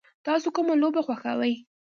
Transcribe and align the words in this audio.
تاسو 0.25 0.47
کومه 0.55 0.73
لوبه 0.81 1.01
خوښوئ؟ 1.05 1.53